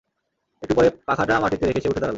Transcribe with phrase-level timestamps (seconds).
[0.63, 2.09] একটু পরে পাখাটা মাটিতে রেখে সে উঠে দাঁড়াল।